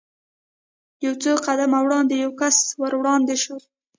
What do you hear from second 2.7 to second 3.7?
ور وړاندې شو.